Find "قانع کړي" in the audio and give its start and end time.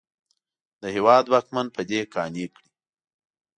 2.13-2.67